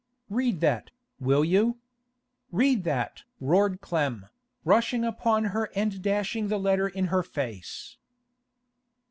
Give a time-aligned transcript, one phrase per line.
[0.31, 1.77] 'Read that, will you?
[2.51, 4.25] Read that?' roared Clem,
[4.65, 7.97] rushing upon her and dashing the letter in her face.